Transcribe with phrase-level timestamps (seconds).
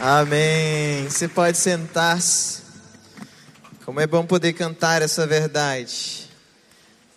[0.00, 1.08] Amém.
[1.08, 2.60] Você pode sentar-se.
[3.82, 6.28] Como é bom poder cantar essa verdade.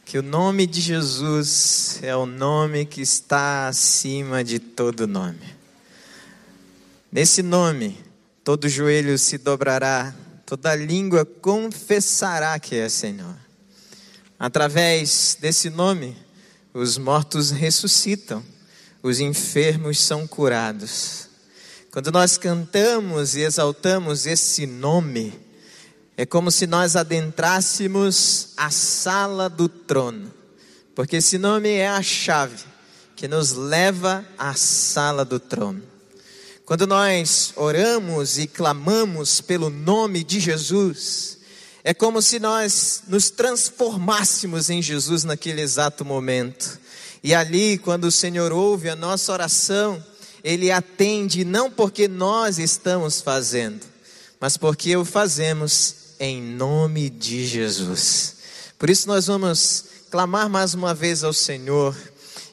[0.06, 5.58] Que o nome de Jesus é o nome que está acima de todo nome.
[7.12, 8.02] Nesse nome,
[8.46, 10.16] todo joelho se dobrará,
[10.46, 13.36] toda língua confessará que é Senhor.
[14.40, 16.16] Através desse nome,
[16.74, 18.42] os mortos ressuscitam,
[19.04, 21.29] os enfermos são curados
[21.92, 25.34] quando nós cantamos e exaltamos esse nome,
[26.16, 30.32] é como se nós adentrássemos a sala do trono,
[30.94, 32.64] porque esse nome é a chave
[33.16, 35.82] que nos leva à sala do trono.
[36.64, 41.40] Quando nós oramos e clamamos pelo nome de Jesus,
[41.84, 46.80] é como se nós nos transformássemos em Jesus naquele exato momento.
[47.24, 50.04] E ali, quando o Senhor ouve a nossa oração,
[50.44, 53.86] ele atende não porque nós estamos fazendo,
[54.40, 58.36] mas porque o fazemos em nome de Jesus.
[58.78, 61.96] Por isso nós vamos clamar mais uma vez ao Senhor.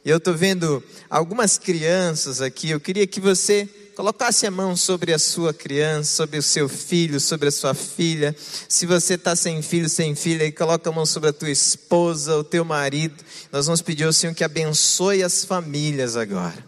[0.04, 2.70] E eu estou vendo algumas crianças aqui.
[2.70, 7.18] Eu queria que você colocasse a mão sobre a sua criança, sobre o seu filho,
[7.18, 8.36] sobre a sua filha.
[8.68, 12.44] Se você está sem filho, sem filha, coloca a mão sobre a tua esposa, o
[12.44, 13.16] teu marido.
[13.50, 16.64] Nós vamos pedir ao Senhor que abençoe as famílias agora.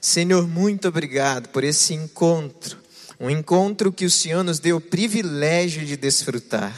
[0.00, 2.78] Senhor, muito obrigado por esse encontro,
[3.18, 6.74] um encontro que o Senhor nos deu o privilégio de desfrutar.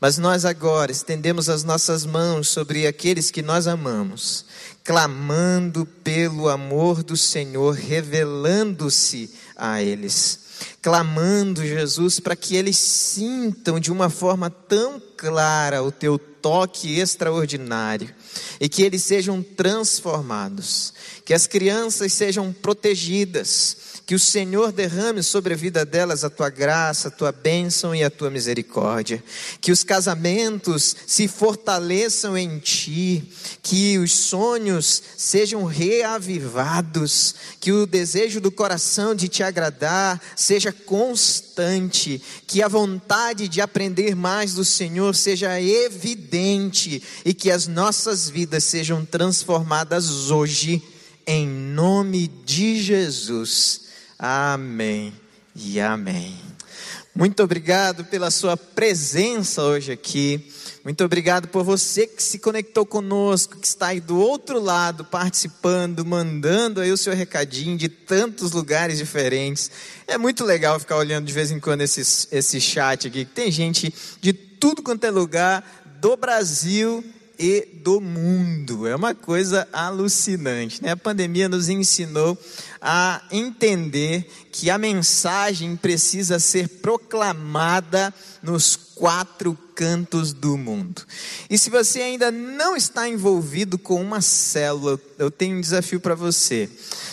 [0.00, 4.46] Mas nós agora estendemos as nossas mãos sobre aqueles que nós amamos,
[4.82, 10.40] clamando pelo amor do Senhor, revelando-se a eles,
[10.80, 18.14] clamando, Jesus, para que eles sintam de uma forma tão clara o teu toque extraordinário
[18.60, 20.92] e que eles sejam transformados,
[21.24, 23.76] que as crianças sejam protegidas,
[24.10, 28.02] que o Senhor derrame sobre a vida delas a tua graça, a tua bênção e
[28.02, 29.22] a tua misericórdia.
[29.60, 33.22] Que os casamentos se fortaleçam em ti,
[33.62, 42.20] que os sonhos sejam reavivados, que o desejo do coração de te agradar seja constante,
[42.48, 48.64] que a vontade de aprender mais do Senhor seja evidente e que as nossas vidas
[48.64, 50.82] sejam transformadas hoje,
[51.24, 53.88] em nome de Jesus.
[54.22, 55.14] Amém
[55.56, 56.38] e amém.
[57.14, 60.46] Muito obrigado pela sua presença hoje aqui.
[60.84, 66.04] Muito obrigado por você que se conectou conosco, que está aí do outro lado participando,
[66.04, 69.70] mandando aí o seu recadinho de tantos lugares diferentes.
[70.06, 73.24] É muito legal ficar olhando de vez em quando esse, esse chat aqui.
[73.24, 75.64] Tem gente de tudo quanto é lugar
[75.98, 77.02] do Brasil
[77.40, 78.86] e do mundo.
[78.86, 80.82] É uma coisa alucinante.
[80.82, 80.90] Né?
[80.90, 82.36] A pandemia nos ensinou
[82.82, 88.12] a entender que a mensagem precisa ser proclamada
[88.42, 91.02] nos quatro cantos do mundo.
[91.48, 96.14] E se você ainda não está envolvido com uma célula, eu tenho um desafio para
[96.14, 96.68] você.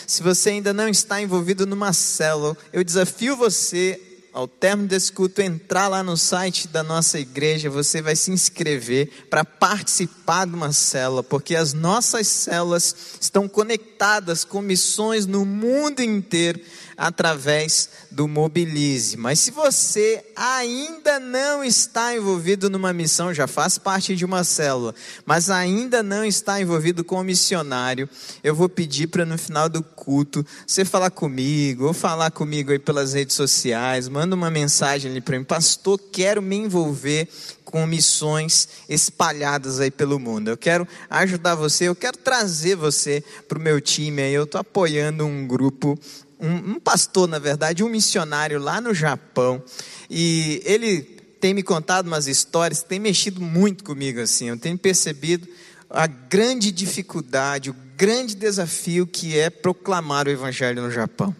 [0.06, 4.07] Se você ainda não está envolvido numa célula, eu desafio você
[4.38, 9.26] ao término desse culto, entrar lá no site da nossa igreja, você vai se inscrever
[9.28, 15.98] para participar de uma célula, porque as nossas células estão conectadas com missões no mundo
[16.02, 16.60] inteiro
[16.98, 19.16] através do Mobilize.
[19.16, 24.92] Mas se você ainda não está envolvido numa missão, já faz parte de uma célula,
[25.24, 28.08] mas ainda não está envolvido com o missionário,
[28.42, 32.78] eu vou pedir para no final do culto você falar comigo, ou falar comigo aí
[32.80, 37.28] pelas redes sociais, manda uma mensagem ali para mim, pastor, quero me envolver
[37.64, 40.48] com missões espalhadas aí pelo mundo.
[40.48, 44.34] Eu quero ajudar você, eu quero trazer você para o meu time aí.
[44.34, 45.98] Eu estou apoiando um grupo
[46.40, 49.62] um, um pastor, na verdade, um missionário lá no Japão,
[50.08, 51.02] e ele
[51.40, 54.48] tem me contado umas histórias, tem mexido muito comigo assim.
[54.48, 55.46] Eu tenho percebido
[55.90, 61.34] a grande dificuldade, o grande desafio que é proclamar o evangelho no Japão.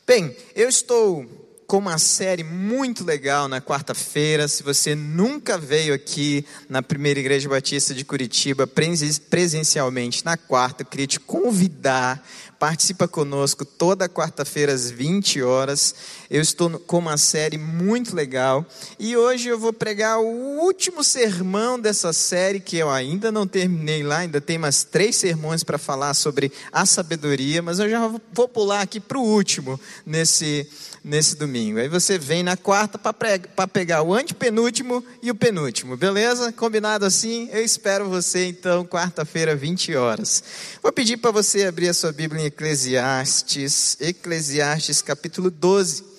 [0.05, 1.25] Bem, eu estou
[1.71, 4.45] com uma série muito legal na quarta-feira.
[4.45, 10.85] Se você nunca veio aqui na Primeira Igreja Batista de Curitiba presencialmente na quarta, eu
[10.85, 12.21] queria te convidar
[12.61, 15.95] participa conosco toda quarta-feira às 20 horas.
[16.29, 18.63] Eu estou com uma série muito legal
[18.99, 24.03] e hoje eu vou pregar o último sermão dessa série que eu ainda não terminei
[24.03, 28.47] lá, ainda tem mais três sermões para falar sobre a sabedoria, mas eu já vou
[28.47, 30.69] pular aqui para o último nesse
[31.03, 31.79] nesse domingo.
[31.79, 36.51] Aí você vem na quarta para pegar o antepenúltimo e o penúltimo, beleza?
[36.51, 37.49] Combinado assim?
[37.51, 40.43] Eu espero você então, quarta-feira, 20 horas.
[40.81, 46.11] Vou pedir para você abrir a sua Bíblia em Eclesiastes, Eclesiastes capítulo 12.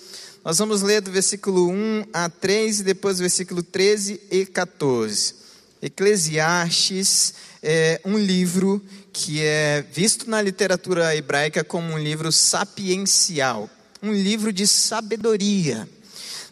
[0.43, 5.35] Nós vamos ler do versículo 1 a 3 e depois do versículo 13 e 14.
[5.81, 8.81] Eclesiastes é um livro
[9.13, 13.69] que é visto na literatura hebraica como um livro sapiencial
[14.03, 15.87] um livro de sabedoria.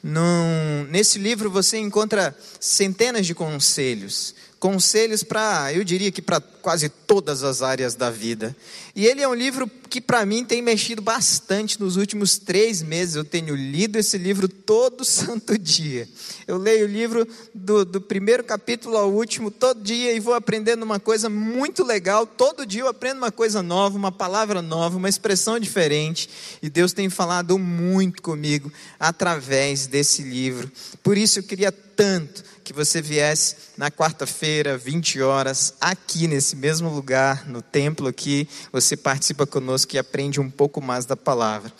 [0.02, 6.88] Num, nesse livro você encontra centenas de conselhos, conselhos para, eu diria que para quase
[6.88, 8.56] todas as áreas da vida.
[8.96, 13.16] E ele é um livro que para mim tem mexido bastante nos últimos três meses.
[13.16, 16.08] Eu tenho lido esse livro todo santo dia.
[16.48, 20.84] Eu leio o livro do, do primeiro capítulo ao último todo dia e vou aprendendo
[20.84, 22.28] uma coisa muito legal.
[22.28, 26.30] Todo dia eu aprendo uma coisa nova, uma palavra nova, uma expressão diferente.
[26.62, 30.72] E Deus tem falado muito comigo através desse livro.
[31.02, 36.90] Por isso eu queria tanto que você viesse na quarta-feira, 20 horas, aqui nesse mesmo
[36.90, 41.72] lugar, no templo aqui, você participa conosco e aprende um pouco mais da palavra.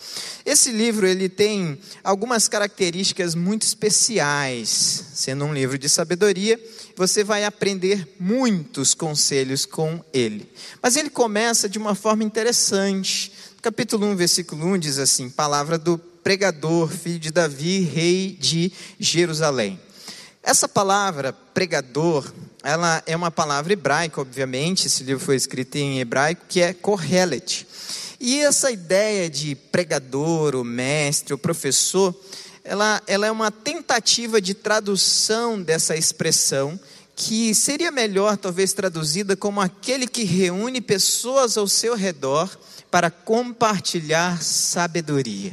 [0.44, 6.60] Esse livro, ele tem algumas características muito especiais, sendo um livro de sabedoria,
[6.94, 10.46] você vai aprender muitos conselhos com ele.
[10.82, 13.32] Mas ele começa de uma forma interessante.
[13.62, 19.80] Capítulo 1, versículo 1 diz assim: Palavra do pregador, filho de Davi, rei de Jerusalém.
[20.42, 22.32] Essa palavra pregador,
[22.64, 27.64] ela é uma palavra hebraica, obviamente, esse livro foi escrito em hebraico, que é kohelet.
[28.18, 32.12] E essa ideia de pregador, o mestre, o professor,
[32.64, 36.78] ela, ela é uma tentativa de tradução dessa expressão,
[37.14, 42.50] que seria melhor talvez traduzida como aquele que reúne pessoas ao seu redor
[42.90, 45.52] para compartilhar sabedoria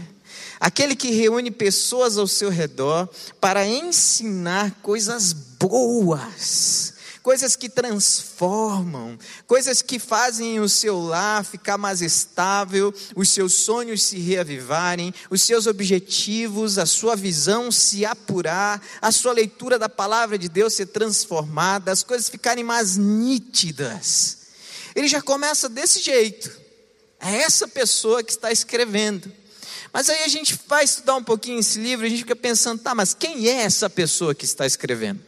[0.59, 3.09] aquele que reúne pessoas ao seu redor
[3.39, 12.01] para ensinar coisas boas, coisas que transformam, coisas que fazem o seu lar ficar mais
[12.01, 19.11] estável, os seus sonhos se reavivarem, os seus objetivos, a sua visão se apurar, a
[19.11, 24.37] sua leitura da palavra de Deus ser transformada, as coisas ficarem mais nítidas.
[24.95, 26.51] Ele já começa desse jeito.
[27.19, 29.31] É essa pessoa que está escrevendo.
[29.91, 32.93] Mas aí a gente vai estudar um pouquinho esse livro a gente fica pensando, tá,
[32.93, 35.19] mas quem é essa pessoa que está escrevendo?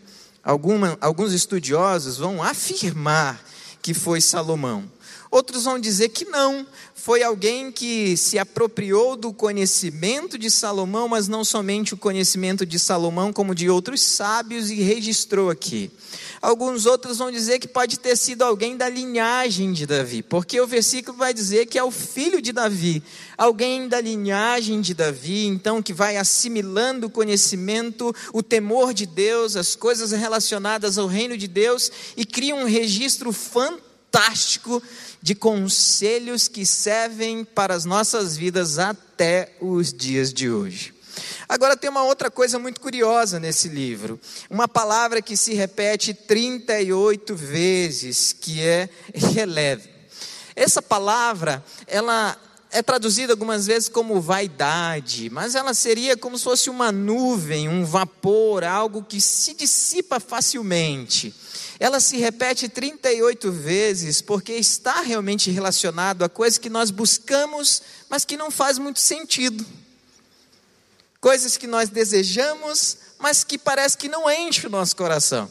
[0.43, 3.43] Alguma, alguns estudiosos vão afirmar
[3.81, 4.89] que foi Salomão.
[5.29, 11.27] Outros vão dizer que não, foi alguém que se apropriou do conhecimento de Salomão, mas
[11.27, 15.89] não somente o conhecimento de Salomão, como de outros sábios e registrou aqui.
[16.41, 20.65] Alguns outros vão dizer que pode ter sido alguém da linhagem de Davi, porque o
[20.65, 23.03] versículo vai dizer que é o filho de Davi,
[23.37, 29.55] alguém da linhagem de Davi, então que vai assimilando o conhecimento, o temor de Deus,
[29.55, 34.81] as coisas relacionadas ao reino de Deus e cria um registro fantástico
[35.21, 41.00] de conselhos que servem para as nossas vidas até os dias de hoje.
[41.47, 47.35] Agora tem uma outra coisa muito curiosa nesse livro, uma palavra que se repete 38
[47.35, 49.89] vezes, que é releve.
[50.55, 52.37] Essa palavra, ela
[52.71, 57.83] é traduzida algumas vezes como vaidade, mas ela seria como se fosse uma nuvem, um
[57.83, 61.35] vapor, algo que se dissipa facilmente.
[61.79, 68.23] Ela se repete 38 vezes porque está realmente relacionado a coisas que nós buscamos, mas
[68.23, 69.65] que não faz muito sentido.
[71.21, 75.49] Coisas que nós desejamos, mas que parece que não enche o nosso coração.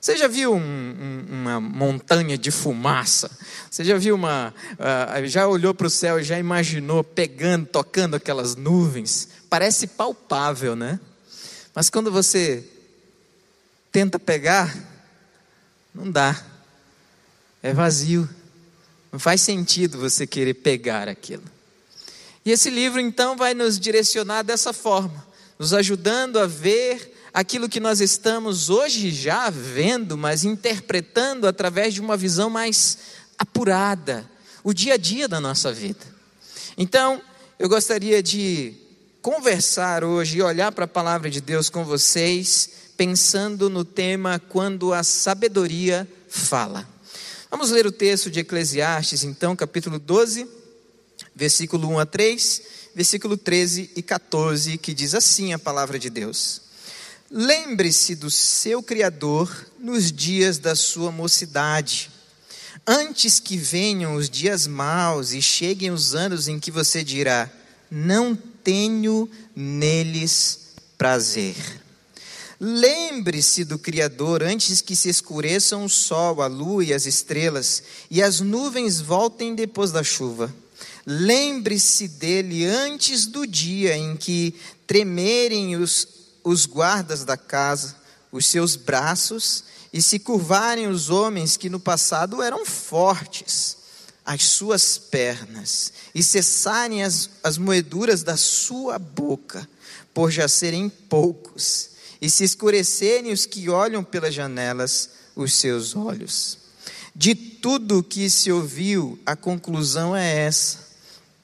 [0.00, 3.30] Você já viu um, um, uma montanha de fumaça?
[3.70, 4.52] Você já viu uma.
[4.72, 9.28] Uh, já olhou para o céu e já imaginou pegando, tocando aquelas nuvens?
[9.48, 10.98] Parece palpável, né?
[11.72, 12.68] Mas quando você
[13.92, 14.76] tenta pegar,
[15.94, 16.44] não dá.
[17.62, 18.28] É vazio.
[19.12, 21.44] Não faz sentido você querer pegar aquilo.
[22.44, 25.26] E esse livro então vai nos direcionar dessa forma,
[25.58, 32.00] nos ajudando a ver aquilo que nós estamos hoje já vendo, mas interpretando através de
[32.00, 32.98] uma visão mais
[33.38, 34.28] apurada,
[34.64, 36.04] o dia a dia da nossa vida.
[36.76, 37.22] Então,
[37.58, 38.74] eu gostaria de
[39.20, 44.92] conversar hoje e olhar para a palavra de Deus com vocês, pensando no tema quando
[44.92, 46.88] a sabedoria fala.
[47.50, 50.61] Vamos ler o texto de Eclesiastes, então, capítulo 12,
[51.34, 52.62] versículo 1 a 3,
[52.94, 56.62] versículo 13 e 14, que diz assim a palavra de Deus.
[57.30, 62.10] Lembre-se do seu Criador nos dias da sua mocidade,
[62.86, 67.50] antes que venham os dias maus e cheguem os anos em que você dirá:
[67.90, 71.56] Não tenho neles prazer.
[72.60, 78.22] Lembre-se do Criador antes que se escureçam o sol, a lua e as estrelas, e
[78.22, 80.54] as nuvens voltem depois da chuva.
[81.04, 84.54] Lembre-se dele antes do dia em que
[84.86, 87.96] tremerem os os guardas da casa,
[88.30, 93.76] os seus braços, e se curvarem os homens que no passado eram fortes,
[94.24, 99.68] as suas pernas, e cessarem as, as moeduras da sua boca,
[100.14, 101.90] por já serem poucos,
[102.20, 106.58] e se escurecerem os que olham pelas janelas os seus olhos.
[107.14, 110.81] De tudo o que se ouviu, a conclusão é essa: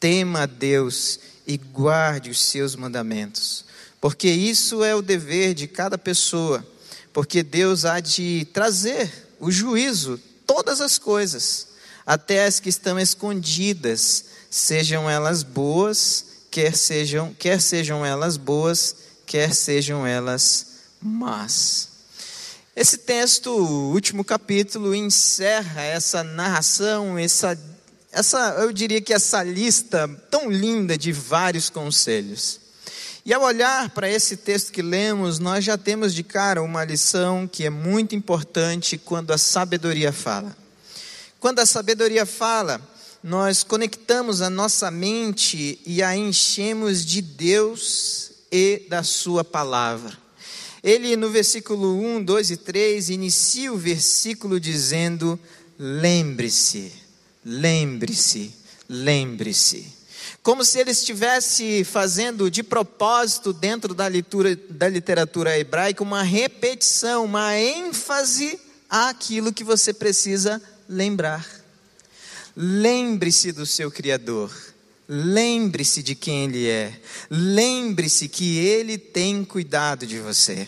[0.01, 3.69] tema a Deus e guarde os seus mandamentos
[4.01, 6.65] porque isso é o dever de cada pessoa,
[7.13, 11.69] porque Deus há de trazer o juízo, todas as coisas,
[12.07, 18.95] até as que estão escondidas, sejam elas boas, quer sejam, quer sejam elas boas,
[19.27, 20.67] quer sejam elas
[21.03, 21.89] más.
[22.75, 27.59] Esse texto, o último capítulo, encerra essa narração, essa,
[28.11, 32.61] essa, eu diria que essa lista tão linda de vários conselhos.
[33.25, 37.47] E ao olhar para esse texto que lemos, nós já temos de cara uma lição
[37.47, 40.57] que é muito importante quando a sabedoria fala.
[41.39, 42.81] Quando a sabedoria fala,
[43.23, 50.17] nós conectamos a nossa mente e a enchemos de Deus e da Sua palavra.
[50.83, 55.39] Ele, no versículo 1, 2 e 3, inicia o versículo dizendo:
[55.79, 56.93] Lembre-se,
[57.45, 58.55] lembre-se,
[58.89, 59.99] lembre-se
[60.43, 67.25] como se ele estivesse fazendo de propósito dentro da, leitura, da literatura hebraica uma repetição,
[67.25, 71.47] uma ênfase àquilo que você precisa lembrar.
[72.57, 74.51] Lembre-se do seu Criador.
[75.07, 76.99] Lembre-se de quem Ele é.
[77.31, 80.67] Lembre-se que Ele tem cuidado de você.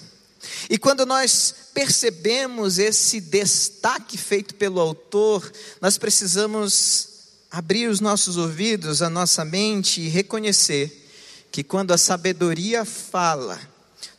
[0.69, 7.09] E quando nós percebemos esse destaque feito pelo autor, nós precisamos
[7.51, 11.09] abrir os nossos ouvidos, a nossa mente e reconhecer
[11.51, 13.61] que quando a sabedoria fala,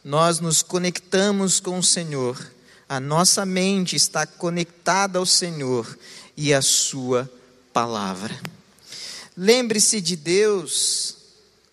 [0.04, 2.38] nós nos conectamos com o Senhor,
[2.90, 5.98] a nossa mente está conectada ao Senhor
[6.36, 7.32] e à Sua
[7.72, 8.38] palavra.
[9.38, 11.16] Lembre-se de Deus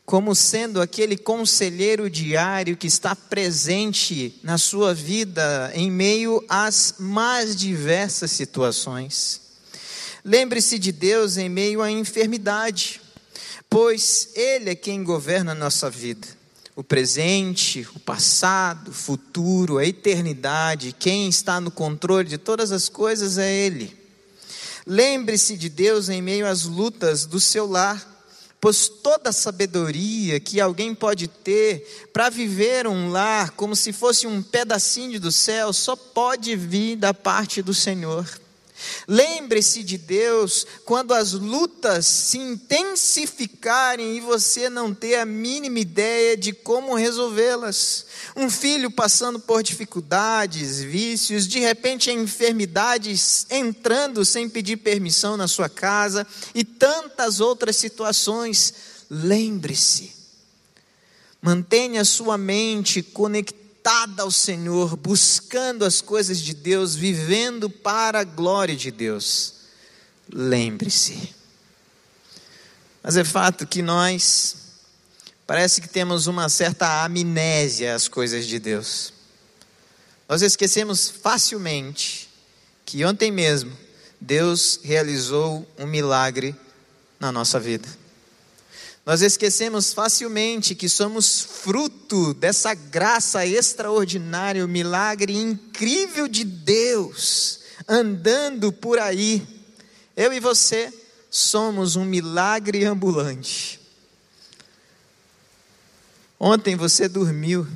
[0.09, 7.55] como sendo aquele conselheiro diário que está presente na sua vida em meio às mais
[7.55, 9.39] diversas situações.
[10.25, 13.03] Lembre-se de Deus em meio à enfermidade,
[13.69, 16.27] pois Ele é quem governa a nossa vida.
[16.75, 22.89] O presente, o passado, o futuro, a eternidade, quem está no controle de todas as
[22.89, 23.95] coisas é Ele.
[24.87, 28.18] Lembre-se de Deus em meio às lutas do seu lar,
[28.61, 34.43] pois toda sabedoria que alguém pode ter para viver um lar como se fosse um
[34.43, 38.27] pedacinho do céu só pode vir da parte do Senhor.
[39.07, 46.37] Lembre-se de Deus quando as lutas se intensificarem e você não ter a mínima ideia
[46.37, 48.07] de como resolvê-las.
[48.37, 55.69] Um filho passando por dificuldades, vícios, de repente enfermidades entrando sem pedir permissão na sua
[55.69, 58.75] casa e tantas outras situações.
[59.11, 60.13] Lembre-se.
[61.41, 63.58] Mantenha sua mente conectada
[63.89, 69.55] voltada ao Senhor, buscando as coisas de Deus, vivendo para a glória de Deus.
[70.31, 71.35] Lembre-se.
[73.03, 74.57] Mas é fato que nós
[75.47, 79.11] parece que temos uma certa amnésia às coisas de Deus.
[80.29, 82.29] Nós esquecemos facilmente
[82.85, 83.75] que ontem mesmo
[84.21, 86.55] Deus realizou um milagre
[87.19, 87.89] na nossa vida.
[89.09, 98.71] Nós esquecemos facilmente que somos fruto dessa graça extraordinária, o milagre incrível de Deus, andando
[98.71, 99.43] por aí.
[100.15, 100.93] Eu e você
[101.31, 103.81] somos um milagre ambulante.
[106.39, 107.67] Ontem você dormiu,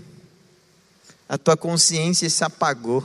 [1.27, 3.03] a tua consciência se apagou.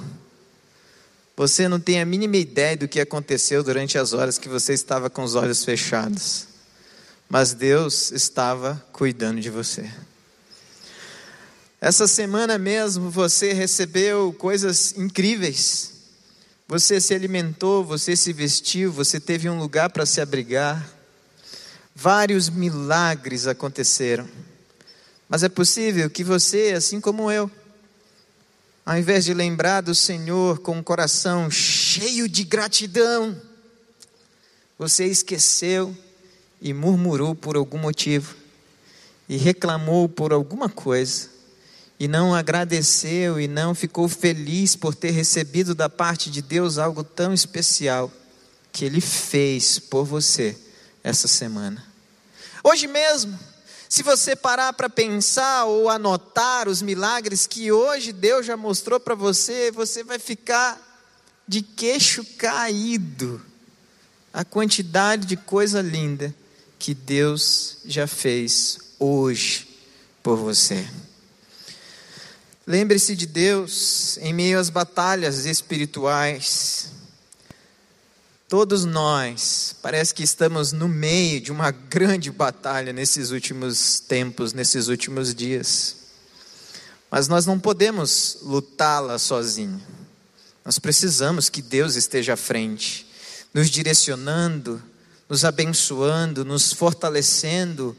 [1.37, 5.09] Você não tem a mínima ideia do que aconteceu durante as horas que você estava
[5.09, 6.56] com os olhos fechados.
[7.29, 9.91] Mas Deus estava cuidando de você.
[11.79, 15.91] Essa semana mesmo você recebeu coisas incríveis.
[16.67, 20.89] Você se alimentou, você se vestiu, você teve um lugar para se abrigar.
[21.93, 24.27] Vários milagres aconteceram.
[25.27, 27.51] Mas é possível que você, assim como eu,
[28.85, 33.39] ao invés de lembrar do Senhor com o um coração cheio de gratidão,
[34.79, 35.95] você esqueceu
[36.61, 38.35] e murmurou por algum motivo,
[39.29, 41.29] e reclamou por alguma coisa,
[41.99, 47.03] e não agradeceu e não ficou feliz por ter recebido da parte de Deus algo
[47.03, 48.11] tão especial
[48.71, 50.55] que Ele fez por você
[51.03, 51.83] essa semana.
[52.63, 53.37] Hoje mesmo,
[53.89, 59.15] se você parar para pensar ou anotar os milagres que hoje Deus já mostrou para
[59.15, 60.79] você, você vai ficar
[61.47, 63.41] de queixo caído.
[64.33, 66.35] A quantidade de coisa linda
[66.79, 69.67] que Deus já fez hoje
[70.21, 70.87] por você.
[72.65, 76.91] Lembre-se de Deus em meio às batalhas espirituais.
[78.49, 84.87] Todos nós, parece que estamos no meio de uma grande batalha nesses últimos tempos, nesses
[84.87, 85.95] últimos dias.
[87.09, 89.81] Mas nós não podemos lutá-la sozinho.
[90.63, 93.07] Nós precisamos que Deus esteja à frente,
[93.53, 94.83] nos direcionando,
[95.29, 97.95] nos abençoando, nos fortalecendo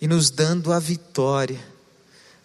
[0.00, 1.74] e nos dando a vitória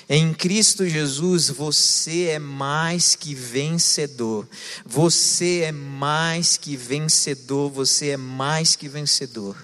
[0.10, 4.50] Em Cristo Jesus você é mais que vencedor.
[4.84, 9.56] Você é mais que vencedor, você é mais que vencedor.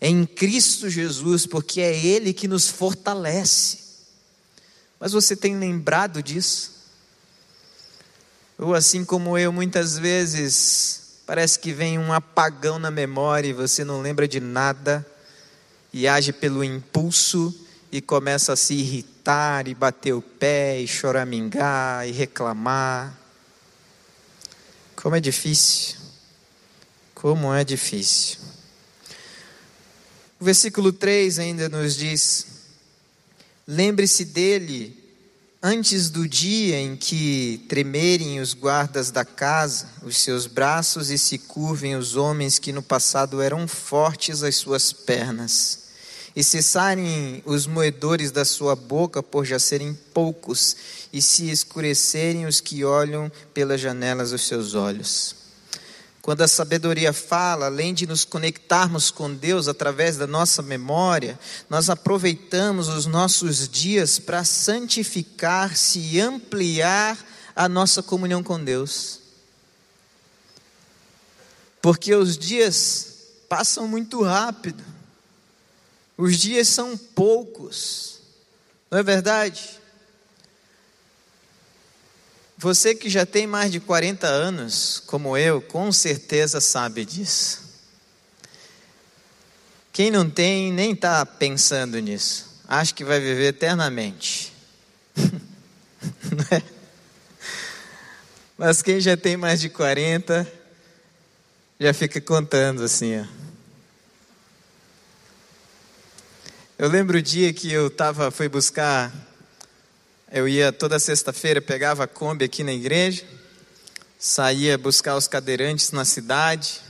[0.00, 3.83] É em Cristo Jesus, porque é Ele que nos fortalece.
[5.04, 6.72] Mas você tem lembrado disso?
[8.58, 13.82] Ou assim como eu, muitas vezes Parece que vem um apagão na memória e você
[13.82, 15.06] não lembra de nada
[15.90, 17.54] e age pelo impulso
[17.90, 23.18] e começa a se irritar e bater o pé e choramingar e reclamar.
[24.96, 25.96] Como é difícil.
[27.14, 28.38] Como é difícil.
[30.38, 32.46] O versículo 3 ainda nos diz:
[33.66, 35.04] Lembre-se dele
[35.66, 41.38] Antes do dia em que tremerem os guardas da casa, os seus braços e se
[41.38, 45.84] curvem os homens que no passado eram fortes as suas pernas,
[46.36, 50.76] e cessarem os moedores da sua boca por já serem poucos,
[51.10, 55.43] e se escurecerem os que olham pelas janelas dos seus olhos.
[56.24, 61.90] Quando a sabedoria fala, além de nos conectarmos com Deus através da nossa memória, nós
[61.90, 67.22] aproveitamos os nossos dias para santificar-se e ampliar
[67.54, 69.20] a nossa comunhão com Deus.
[71.82, 74.82] Porque os dias passam muito rápido,
[76.16, 78.20] os dias são poucos,
[78.90, 79.78] não é verdade?
[82.64, 87.60] Você que já tem mais de 40 anos, como eu, com certeza sabe disso.
[89.92, 92.62] Quem não tem, nem está pensando nisso.
[92.66, 94.50] Acha que vai viver eternamente.
[96.50, 96.62] É?
[98.56, 100.50] Mas quem já tem mais de 40,
[101.78, 103.26] já fica contando assim, ó.
[106.78, 109.12] Eu lembro o dia que eu tava, fui buscar
[110.34, 113.22] eu ia toda sexta-feira, pegava a Kombi aqui na igreja,
[114.18, 116.80] saía buscar os cadeirantes na cidade,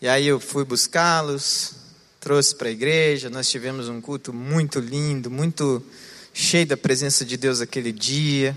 [0.00, 1.74] e aí eu fui buscá-los,
[2.18, 3.28] trouxe para a igreja.
[3.28, 5.84] Nós tivemos um culto muito lindo, muito
[6.32, 8.56] cheio da presença de Deus aquele dia.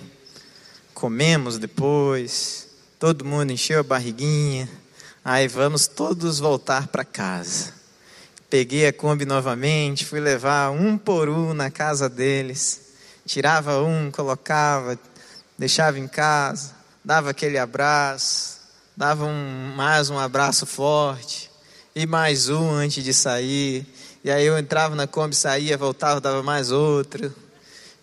[0.94, 4.70] Comemos depois, todo mundo encheu a barriguinha.
[5.26, 7.74] Aí vamos todos voltar para casa.
[8.50, 12.87] Peguei a Kombi novamente, fui levar um por um na casa deles
[13.28, 14.98] tirava um, colocava,
[15.58, 16.72] deixava em casa,
[17.04, 18.62] dava aquele abraço,
[18.96, 21.52] dava um, mais um abraço forte,
[21.94, 23.86] e mais um antes de sair.
[24.24, 27.34] E aí eu entrava na Kombi, saía, voltava, dava mais outro.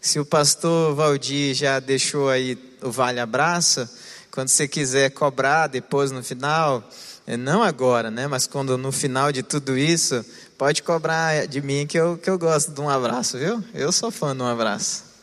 [0.01, 3.89] Se o pastor Valdir já deixou aí o vale abraço,
[4.31, 6.87] quando você quiser cobrar depois no final,
[7.27, 8.27] é, não agora, né?
[8.27, 10.23] Mas quando no final de tudo isso,
[10.59, 13.65] pode cobrar de mim que eu, que eu gosto de um abraço, viu?
[13.73, 15.14] Eu sou fã de um abraço.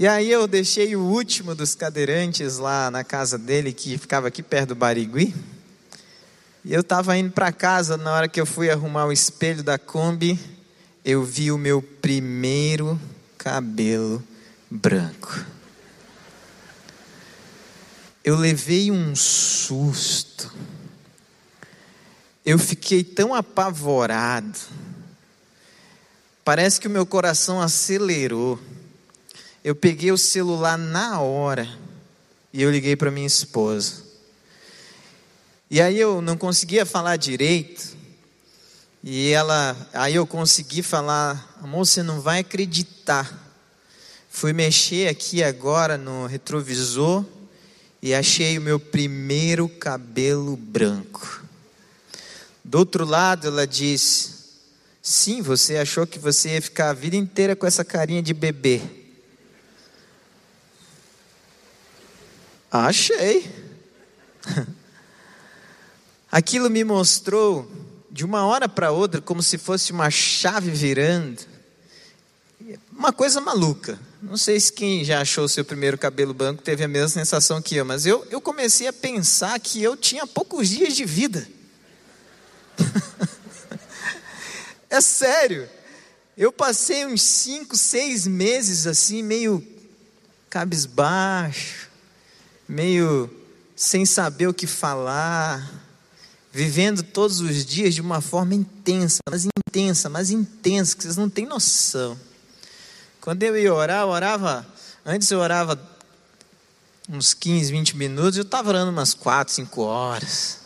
[0.00, 4.44] E aí eu deixei o último dos cadeirantes lá na casa dele, que ficava aqui
[4.44, 5.34] perto do Barigui.
[6.64, 9.76] E eu estava indo para casa, na hora que eu fui arrumar o espelho da
[9.76, 10.38] Kombi,
[11.04, 12.96] eu vi o meu primeiro
[13.36, 14.22] cabelo
[14.70, 15.36] branco.
[18.22, 20.54] Eu levei um susto.
[22.46, 24.60] Eu fiquei tão apavorado.
[26.44, 28.60] Parece que o meu coração acelerou.
[29.64, 31.68] Eu peguei o celular na hora
[32.52, 34.04] e eu liguei para minha esposa.
[35.70, 37.96] E aí eu não conseguia falar direito.
[39.02, 43.46] E ela, aí eu consegui falar, amor, você não vai acreditar.
[44.30, 47.24] Fui mexer aqui agora no retrovisor
[48.00, 51.44] e achei o meu primeiro cabelo branco.
[52.64, 54.34] Do outro lado, ela disse:
[55.02, 58.97] Sim, você achou que você ia ficar a vida inteira com essa carinha de bebê.
[62.70, 63.50] Achei.
[66.30, 67.70] Aquilo me mostrou
[68.10, 71.40] de uma hora para outra como se fosse uma chave virando.
[72.92, 73.98] Uma coisa maluca.
[74.22, 77.62] Não sei se quem já achou o seu primeiro cabelo branco teve a mesma sensação
[77.62, 81.48] que eu, mas eu, eu comecei a pensar que eu tinha poucos dias de vida.
[84.90, 85.68] é sério.
[86.36, 89.64] Eu passei uns cinco, seis meses assim, meio
[90.50, 91.87] cabisbaixo,
[92.68, 93.30] meio
[93.74, 95.72] sem saber o que falar,
[96.52, 101.30] vivendo todos os dias de uma forma intensa, mas intensa, mas intensa, que vocês não
[101.30, 102.18] têm noção.
[103.20, 104.66] Quando eu ia orar, eu orava,
[105.04, 105.80] antes eu orava
[107.08, 110.58] uns 15, 20 minutos, eu estava orando umas 4, 5 horas.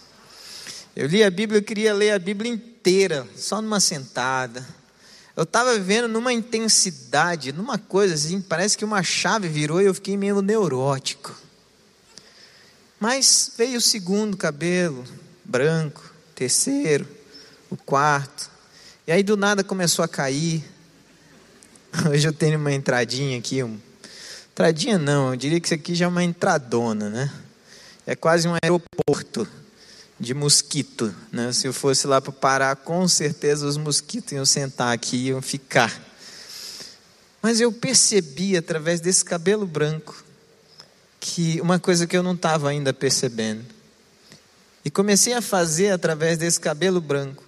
[0.97, 4.67] Eu li a Bíblia, eu queria ler a Bíblia inteira, só numa sentada.
[5.37, 9.95] Eu estava vivendo numa intensidade, numa coisa assim, parece que uma chave virou e eu
[9.95, 11.35] fiquei meio neurótico.
[13.03, 15.03] Mas veio o segundo cabelo,
[15.45, 17.05] branco, terceiro,
[17.69, 18.49] o quarto.
[19.05, 20.63] E aí do nada começou a cair.
[22.09, 23.77] Hoje eu tenho uma entradinha aqui, um...
[24.53, 27.33] entradinha não, eu diria que isso aqui já é uma entradona, né?
[28.07, 29.49] É quase um aeroporto
[30.21, 31.53] de mosquito, né?
[31.53, 35.43] Se eu fosse lá para parar, com certeza os mosquitos iam sentar aqui e iam
[35.43, 35.93] ficar.
[37.43, 40.22] Mas eu percebi através desse cabelo branco
[41.25, 43.65] que uma coisa que eu não estava ainda percebendo.
[44.85, 47.45] E comecei a fazer através desse cabelo branco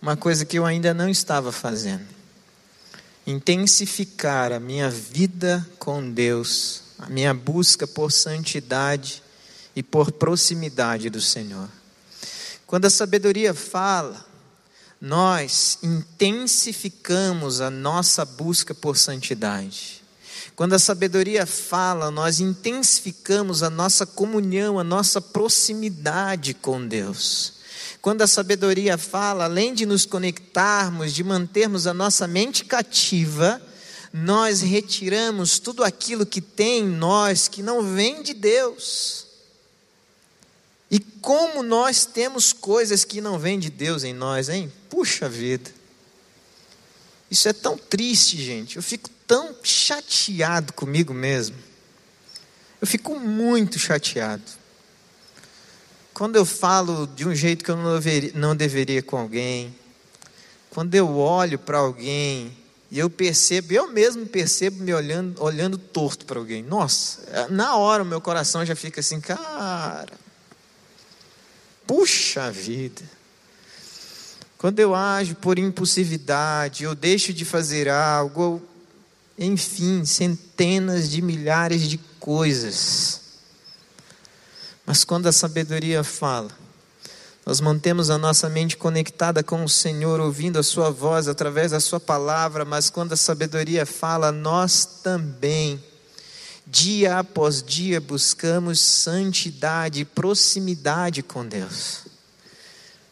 [0.00, 2.04] uma coisa que eu ainda não estava fazendo.
[3.26, 9.22] Intensificar a minha vida com Deus, a minha busca por santidade
[9.74, 11.70] e por proximidade do Senhor.
[12.66, 14.22] Quando a sabedoria fala,
[15.00, 20.03] nós intensificamos a nossa busca por santidade.
[20.56, 27.54] Quando a sabedoria fala, nós intensificamos a nossa comunhão, a nossa proximidade com Deus.
[28.00, 33.60] Quando a sabedoria fala, além de nos conectarmos, de mantermos a nossa mente cativa,
[34.12, 39.26] nós retiramos tudo aquilo que tem em nós que não vem de Deus.
[40.88, 44.72] E como nós temos coisas que não vêm de Deus em nós, hein?
[44.88, 45.68] Puxa vida.
[47.28, 48.76] Isso é tão triste, gente.
[48.76, 51.56] Eu fico tão chateado comigo mesmo.
[52.80, 54.42] Eu fico muito chateado.
[56.12, 59.74] Quando eu falo de um jeito que eu não deveria, não deveria com alguém,
[60.70, 62.56] quando eu olho para alguém
[62.90, 66.62] e eu percebo, eu mesmo percebo me olhando, olhando torto para alguém.
[66.62, 70.12] Nossa, na hora o meu coração já fica assim, cara,
[71.86, 73.02] puxa vida.
[74.58, 78.62] Quando eu ajo por impulsividade, eu deixo de fazer algo,
[79.38, 83.20] enfim, centenas de milhares de coisas.
[84.86, 86.50] Mas quando a sabedoria fala,
[87.44, 91.80] nós mantemos a nossa mente conectada com o Senhor, ouvindo a Sua voz através da
[91.80, 95.82] Sua palavra, mas quando a sabedoria fala, nós também,
[96.66, 102.04] dia após dia, buscamos santidade proximidade com Deus.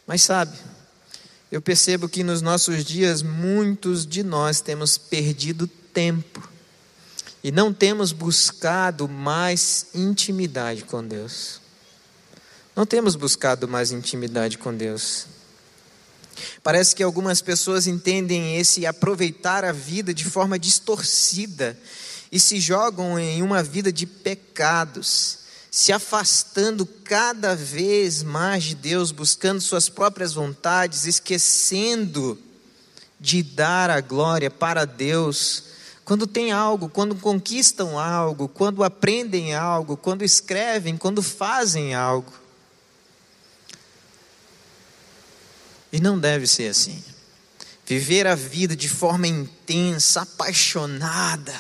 [0.07, 0.57] Mas sabe,
[1.51, 6.53] eu percebo que nos nossos dias muitos de nós temos perdido tempo
[7.43, 11.61] e não temos buscado mais intimidade com Deus.
[12.75, 15.27] Não temos buscado mais intimidade com Deus.
[16.63, 21.77] Parece que algumas pessoas entendem esse aproveitar a vida de forma distorcida
[22.31, 29.11] e se jogam em uma vida de pecados, se afastando cada vez mais de Deus,
[29.11, 32.39] buscando suas próprias vontades, esquecendo
[33.21, 35.72] de dar a glória para Deus
[36.05, 42.33] quando têm algo, quando conquistam algo, quando aprendem algo, quando escrevem, quando fazem algo.
[45.93, 47.03] E não deve ser assim.
[47.87, 51.55] Viver a vida de forma intensa, apaixonada,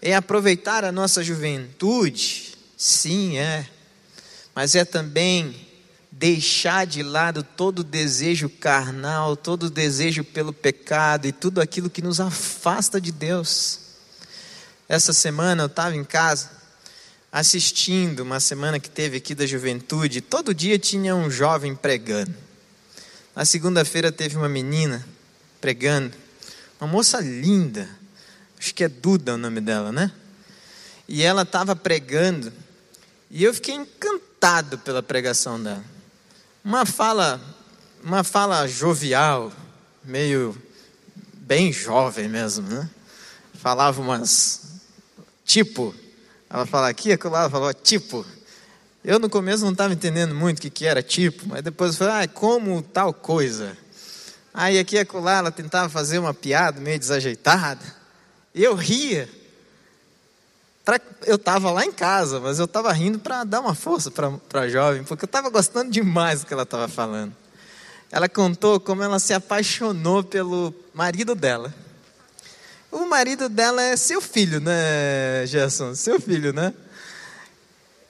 [0.00, 3.68] é aproveitar a nossa juventude, sim, é,
[4.54, 5.69] mas é também
[6.20, 11.88] deixar de lado todo o desejo carnal, todo o desejo pelo pecado e tudo aquilo
[11.88, 13.80] que nos afasta de Deus.
[14.86, 16.50] Essa semana eu estava em casa
[17.32, 22.34] assistindo uma semana que teve aqui da juventude, todo dia tinha um jovem pregando.
[23.34, 25.06] Na segunda-feira teve uma menina
[25.58, 26.14] pregando,
[26.78, 27.88] uma moça linda,
[28.58, 30.12] acho que é Duda o nome dela, né?
[31.08, 32.52] E ela estava pregando,
[33.30, 35.99] e eu fiquei encantado pela pregação dela.
[36.62, 37.40] Uma fala,
[38.04, 39.50] uma fala jovial,
[40.04, 40.54] meio
[41.32, 42.88] bem jovem mesmo, né?
[43.54, 44.60] Falava umas
[45.42, 45.94] tipo,
[46.50, 48.26] ela fala aqui, ela falou tipo.
[49.02, 51.98] Eu no começo não estava entendendo muito o que, que era tipo, mas depois eu
[52.06, 53.74] falei, ah, como tal coisa.
[54.52, 57.84] Aí aqui e acolá ela tentava fazer uma piada meio desajeitada.
[58.54, 59.26] Eu ria.
[60.90, 64.60] Pra, eu estava lá em casa, mas eu estava rindo para dar uma força para
[64.60, 67.32] a jovem, porque eu estava gostando demais do que ela estava falando.
[68.10, 71.72] Ela contou como ela se apaixonou pelo marido dela.
[72.90, 75.94] O marido dela é seu filho, né, Gerson?
[75.94, 76.74] Seu filho, né?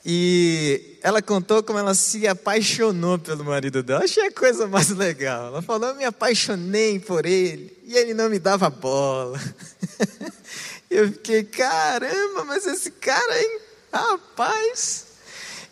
[0.03, 4.05] E ela contou como ela se apaixonou pelo marido dela.
[4.05, 5.49] Achei a coisa mais legal.
[5.49, 9.39] Ela falou: Eu me apaixonei por ele e ele não me dava bola.
[10.91, 13.61] Eu fiquei: Caramba, mas esse cara, hein?
[13.93, 15.07] Rapaz.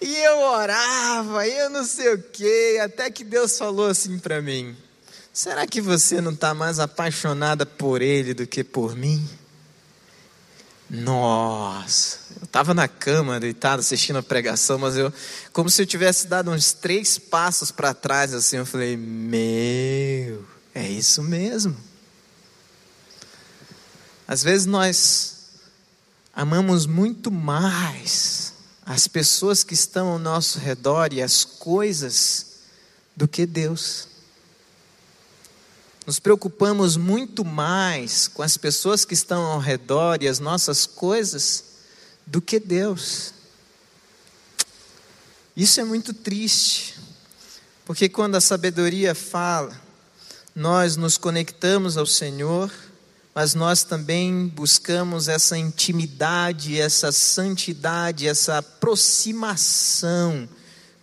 [0.00, 4.40] E eu orava, e eu não sei o quê, até que Deus falou assim para
[4.40, 4.76] mim:
[5.32, 9.28] Será que você não está mais apaixonada por ele do que por mim?
[10.88, 15.12] Nossa, eu estava na cama, deitado, assistindo a pregação, mas eu,
[15.52, 20.88] como se eu tivesse dado uns três passos para trás, assim, eu falei: Meu, é
[20.88, 21.76] isso mesmo.
[24.28, 25.36] Às vezes nós
[26.34, 28.52] amamos muito mais
[28.84, 32.46] as pessoas que estão ao nosso redor e as coisas
[33.16, 34.06] do que Deus.
[36.06, 41.64] Nos preocupamos muito mais com as pessoas que estão ao redor e as nossas coisas
[42.26, 43.32] do que Deus.
[45.56, 47.00] Isso é muito triste,
[47.86, 49.74] porque quando a sabedoria fala,
[50.54, 52.70] nós nos conectamos ao Senhor,
[53.40, 60.48] mas nós também buscamos essa intimidade, essa santidade, essa aproximação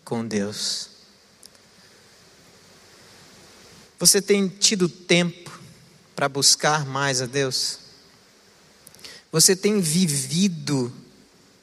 [0.03, 0.89] com Deus.
[3.97, 5.49] Você tem tido tempo
[6.13, 7.79] para buscar mais a Deus?
[9.31, 10.91] Você tem vivido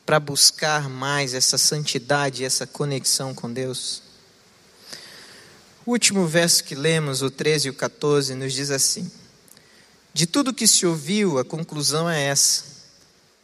[0.07, 4.03] para buscar mais essa santidade, essa conexão com Deus?
[5.85, 9.13] O último verso que lemos, o 13 e o 14, nos diz assim:
[10.15, 12.65] De tudo que se ouviu, a conclusão é essa: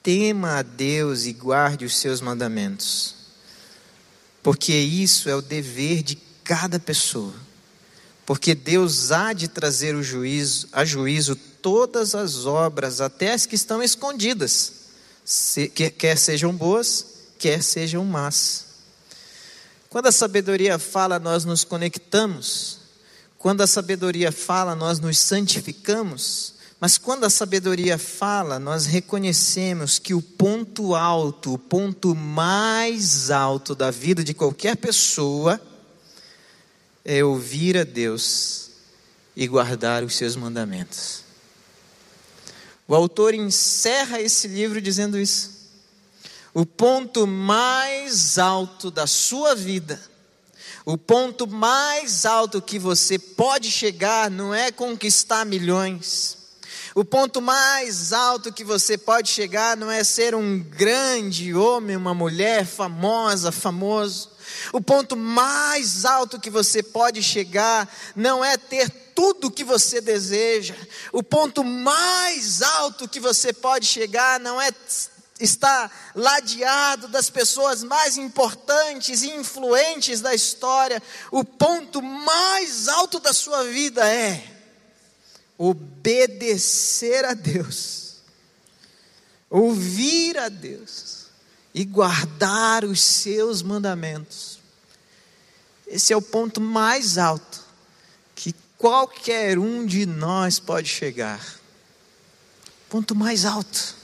[0.03, 3.15] tema a Deus e guarde os seus mandamentos,
[4.43, 7.35] porque isso é o dever de cada pessoa
[8.29, 13.55] porque Deus há de trazer o juízo, a juízo todas as obras, até as que
[13.55, 14.71] estão escondidas,
[15.97, 17.07] quer sejam boas,
[17.39, 18.67] quer sejam más.
[19.89, 22.81] Quando a sabedoria fala, nós nos conectamos.
[23.39, 26.53] Quando a sabedoria fala, nós nos santificamos.
[26.81, 33.75] Mas quando a sabedoria fala, nós reconhecemos que o ponto alto, o ponto mais alto
[33.75, 35.61] da vida de qualquer pessoa,
[37.05, 38.71] é ouvir a Deus
[39.35, 41.25] e guardar os seus mandamentos.
[42.87, 45.59] O autor encerra esse livro dizendo isso.
[46.55, 50.01] O ponto mais alto da sua vida,
[50.85, 56.38] o ponto mais alto que você pode chegar não é conquistar milhões.
[56.99, 62.13] O ponto mais alto que você pode chegar não é ser um grande homem, uma
[62.13, 64.33] mulher famosa, famoso.
[64.73, 70.75] O ponto mais alto que você pode chegar não é ter tudo que você deseja.
[71.13, 74.73] O ponto mais alto que você pode chegar não é
[75.39, 81.01] estar ladeado das pessoas mais importantes e influentes da história.
[81.31, 84.58] O ponto mais alto da sua vida é
[85.59, 88.19] obedecer a Deus,
[89.51, 91.27] ouvir a Deus
[91.75, 94.61] e guardar os seus mandamentos.
[95.87, 97.65] Esse é o ponto mais alto
[98.37, 101.45] que qualquer um de nós pode chegar.
[102.89, 103.97] Ponto mais alto.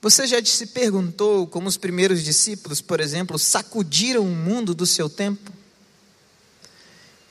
[0.00, 5.08] Você já se perguntou como os primeiros discípulos, por exemplo, sacudiram o mundo do seu
[5.08, 5.57] tempo?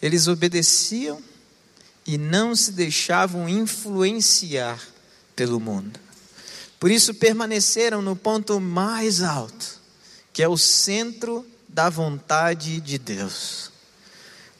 [0.01, 1.21] Eles obedeciam
[2.05, 4.79] e não se deixavam influenciar
[5.35, 5.99] pelo mundo.
[6.79, 9.79] Por isso permaneceram no ponto mais alto,
[10.31, 13.71] que é o centro da vontade de Deus.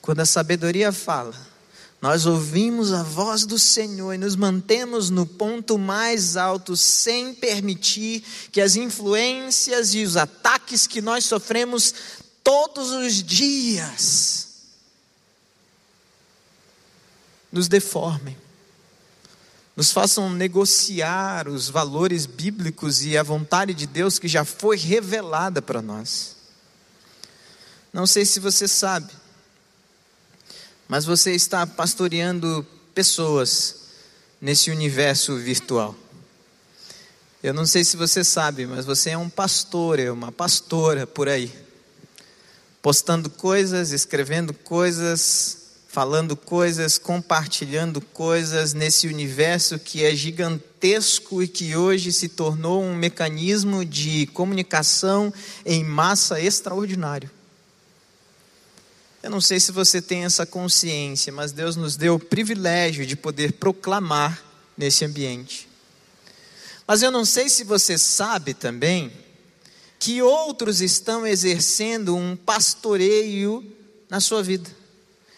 [0.02, 1.36] Quando a sabedoria fala,
[2.02, 8.24] nós ouvimos a voz do Senhor e nos mantemos no ponto mais alto, sem permitir
[8.52, 11.94] que as influências e os ataques que nós sofremos
[12.44, 14.47] todos os dias
[17.52, 18.38] nos deformem,
[19.76, 25.62] nos façam negociar os valores bíblicos e a vontade de Deus que já foi revelada
[25.62, 26.36] para nós.
[27.94, 29.12] Não sei se você sabe,
[30.88, 33.76] mas você está pastoreando pessoas
[34.42, 35.96] nesse universo virtual.
[37.42, 41.30] Eu não sei se você sabe, mas você é um pastor, é uma pastora por
[41.30, 41.54] aí,
[42.82, 45.57] postando coisas, escrevendo coisas,
[45.98, 52.94] falando coisas, compartilhando coisas nesse universo que é gigantesco e que hoje se tornou um
[52.94, 55.34] mecanismo de comunicação
[55.66, 57.32] em massa extraordinário.
[59.24, 63.16] Eu não sei se você tem essa consciência, mas Deus nos deu o privilégio de
[63.16, 64.40] poder proclamar
[64.78, 65.68] nesse ambiente.
[66.86, 69.12] Mas eu não sei se você sabe também
[69.98, 73.66] que outros estão exercendo um pastoreio
[74.08, 74.78] na sua vida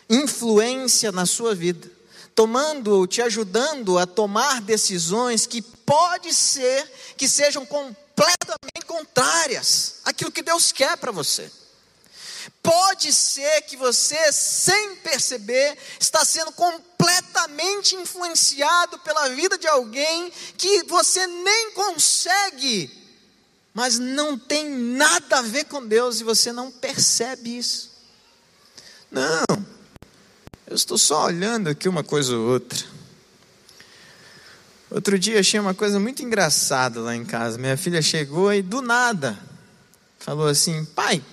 [0.09, 1.89] influência na sua vida,
[2.33, 10.31] tomando ou te ajudando a tomar decisões que pode ser que sejam completamente contrárias àquilo
[10.31, 11.51] que Deus quer para você.
[12.63, 20.83] Pode ser que você, sem perceber, está sendo completamente influenciado pela vida de alguém que
[20.83, 22.89] você nem consegue,
[23.73, 27.91] mas não tem nada a ver com Deus e você não percebe isso.
[29.11, 29.45] Não,
[30.69, 32.77] eu estou só olhando aqui uma coisa ou outra.
[34.91, 37.57] Outro dia achei uma coisa muito engraçada lá em casa.
[37.57, 39.37] Minha filha chegou e do nada
[40.19, 41.23] falou assim: Pai,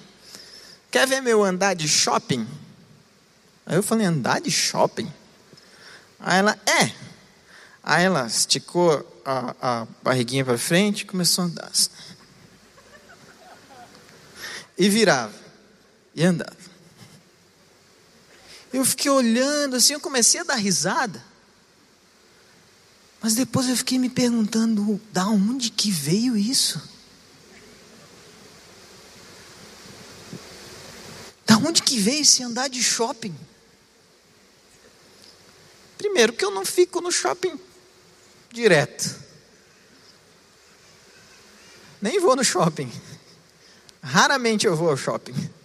[0.91, 2.49] quer ver meu andar de shopping?
[3.67, 5.13] Aí eu falei: Andar de shopping?
[6.19, 6.93] Aí ela: É.
[7.83, 11.67] Aí ela esticou a, a barriguinha para frente e começou a andar.
[11.71, 11.91] Assim.
[14.79, 15.35] E virava.
[16.15, 16.66] E andava.
[18.77, 21.25] Eu fiquei olhando assim, eu comecei a dar risada.
[23.23, 26.79] Mas depois eu fiquei me perguntando, da onde que veio isso?
[31.47, 33.35] Da onde que veio esse andar de shopping?
[35.97, 37.59] Primeiro que eu não fico no shopping
[38.53, 39.19] direto.
[42.03, 42.93] Nem vou no shopping.
[44.03, 45.56] Raramente eu vou ao shopping.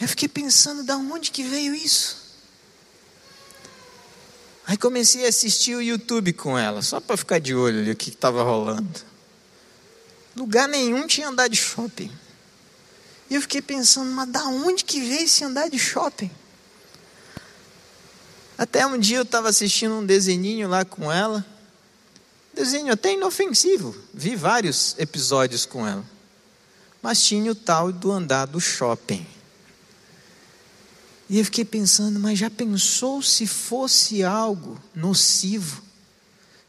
[0.00, 2.16] Eu fiquei pensando, da onde que veio isso?
[4.66, 7.96] Aí comecei a assistir o YouTube com ela, só para ficar de olho ali o
[7.96, 9.00] que estava rolando.
[10.34, 12.10] Lugar nenhum tinha andar de shopping.
[13.28, 16.30] E eu fiquei pensando, mas da onde que veio esse andar de shopping?
[18.56, 21.44] Até um dia eu estava assistindo um desenhinho lá com ela.
[22.54, 23.96] Desenho até inofensivo.
[24.14, 26.04] Vi vários episódios com ela.
[27.02, 29.26] Mas tinha o tal do andar do shopping.
[31.30, 35.80] E eu fiquei pensando, mas já pensou se fosse algo nocivo,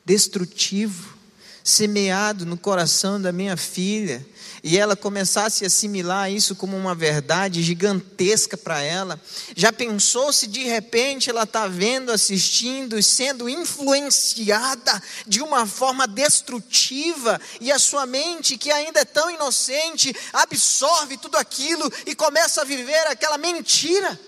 [0.05, 1.17] destrutivo,
[1.63, 4.23] semeado no coração da minha filha,
[4.63, 9.19] e ela começasse a assimilar isso como uma verdade gigantesca para ela?
[9.55, 16.05] Já pensou se de repente ela está vendo, assistindo e sendo influenciada de uma forma
[16.05, 22.61] destrutiva, e a sua mente, que ainda é tão inocente, absorve tudo aquilo e começa
[22.61, 24.19] a viver aquela mentira?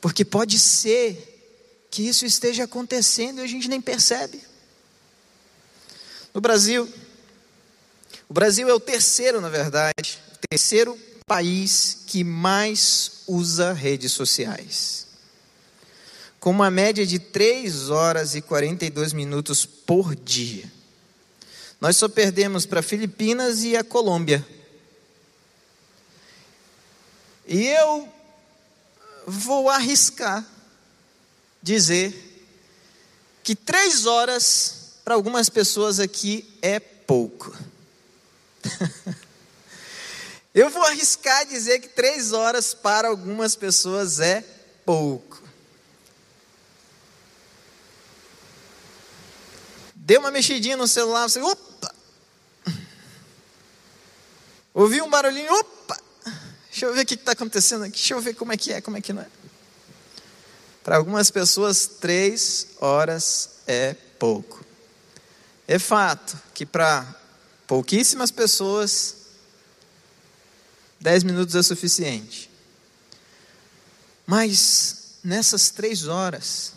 [0.00, 1.34] Porque pode ser
[1.90, 4.40] que isso esteja acontecendo e a gente nem percebe.
[6.34, 6.86] No Brasil,
[8.28, 15.06] o Brasil é o terceiro, na verdade, o terceiro país que mais usa redes sociais.
[16.38, 20.70] Com uma média de 3 horas e 42 minutos por dia.
[21.80, 24.46] Nós só perdemos para Filipinas e a Colômbia.
[27.46, 28.08] E eu
[29.26, 30.46] vou arriscar
[31.60, 32.14] dizer
[33.42, 37.56] que três horas para algumas pessoas aqui é pouco.
[40.54, 44.42] Eu vou arriscar dizer que três horas para algumas pessoas é
[44.86, 45.42] pouco.
[49.94, 51.94] Deu uma mexidinha no celular, você, opa!
[54.72, 56.05] Ouvi um barulhinho, opa!
[56.76, 58.82] Deixa eu ver o que está acontecendo aqui, deixa eu ver como é que é,
[58.82, 59.26] como é que não é.
[60.84, 64.62] Para algumas pessoas, três horas é pouco.
[65.66, 67.02] É fato que para
[67.66, 69.16] pouquíssimas pessoas,
[71.00, 72.50] dez minutos é suficiente.
[74.26, 76.74] Mas nessas três horas,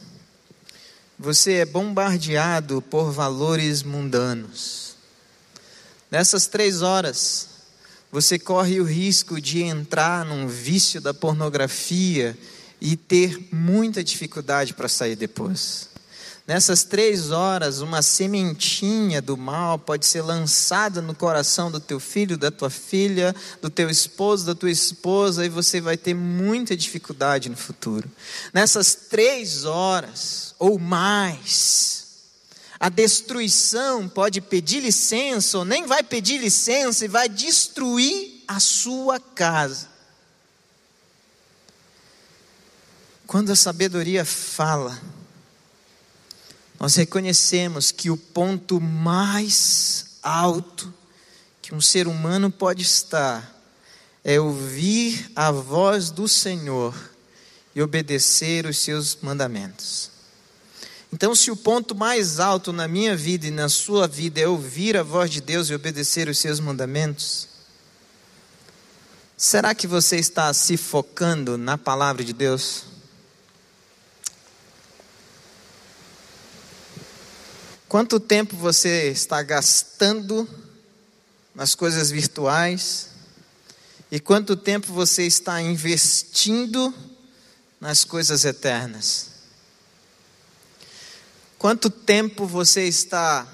[1.18, 4.96] você é bombardeado por valores mundanos.
[6.10, 7.49] Nessas três horas,
[8.12, 12.38] você corre o risco de entrar num vício da pornografia
[12.82, 15.90] e ter muita dificuldade para sair depois.
[16.50, 22.40] Nessas três horas, uma sementinha do mal pode ser lançada no coração do teu filho,
[22.40, 27.50] da tua filha, do teu esposo, da tua esposa, e você vai ter muita dificuldade
[27.50, 28.10] no futuro.
[28.52, 31.99] Nessas três horas ou mais,
[32.80, 39.20] a destruição pode pedir licença, ou nem vai pedir licença, e vai destruir a sua
[39.20, 39.90] casa.
[43.28, 45.00] Quando a sabedoria fala,
[46.80, 50.94] nós reconhecemos que o ponto mais alto
[51.62, 53.56] que um ser humano pode estar
[54.24, 56.96] é ouvir a voz do Senhor
[57.76, 60.19] e obedecer os seus mandamentos.
[61.12, 64.96] Então, se o ponto mais alto na minha vida e na sua vida é ouvir
[64.96, 67.48] a voz de Deus e obedecer os seus mandamentos,
[69.36, 72.84] será que você está se focando na palavra de Deus?
[77.88, 80.48] Quanto tempo você está gastando
[81.56, 83.10] nas coisas virtuais?
[84.12, 86.94] E quanto tempo você está investindo
[87.82, 89.39] nas coisas eternas?
[91.60, 93.46] Quanto tempo você está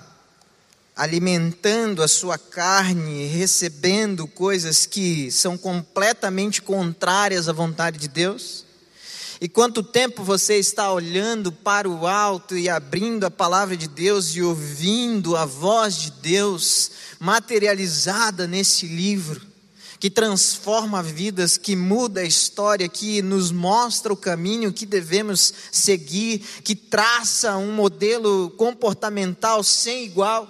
[0.95, 8.63] alimentando a sua carne, recebendo coisas que são completamente contrárias à vontade de Deus?
[9.41, 14.35] E quanto tempo você está olhando para o alto e abrindo a palavra de Deus
[14.35, 19.41] e ouvindo a voz de Deus materializada nesse livro,
[20.05, 26.37] que transforma vidas, que muda a história, que nos mostra o caminho que devemos seguir,
[26.63, 30.47] que traça um modelo comportamental sem igual?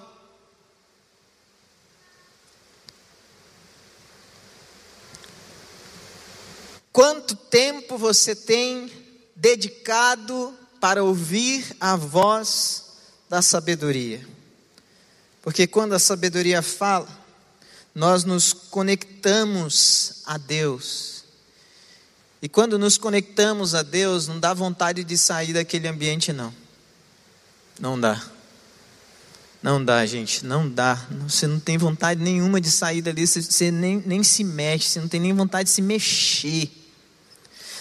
[6.92, 8.92] Quanto tempo você tem
[9.38, 12.88] dedicado para ouvir a voz
[13.30, 14.28] da sabedoria?
[15.42, 17.25] Porque quando a sabedoria fala,
[17.96, 21.24] nós nos conectamos a Deus.
[22.42, 26.54] E quando nos conectamos a Deus, não dá vontade de sair daquele ambiente, não.
[27.80, 28.22] Não dá.
[29.64, 31.08] Não dá, gente, não dá.
[31.28, 35.08] Você não tem vontade nenhuma de sair dali, você nem, nem se mexe, você não
[35.08, 36.70] tem nem vontade de se mexer.